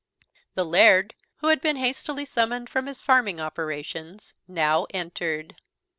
The 0.55 0.65
Laird, 0.65 1.13
who 1.41 1.49
had 1.49 1.61
been 1.61 1.75
hastily 1.75 2.25
summoned 2.25 2.71
from 2.71 2.87
his 2.87 3.03
farming 3.03 3.39
operations, 3.39 4.33
now 4.47 4.87
entered. 4.89 5.57